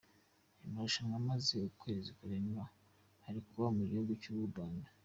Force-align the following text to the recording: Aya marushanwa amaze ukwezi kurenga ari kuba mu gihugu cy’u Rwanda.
Aya 0.59 0.73
marushanwa 0.73 1.15
amaze 1.21 1.53
ukwezi 1.69 2.09
kurenga 2.17 2.63
ari 3.27 3.39
kuba 3.47 3.67
mu 3.75 3.83
gihugu 3.89 4.11
cy’u 4.21 4.35
Rwanda. 4.49 4.87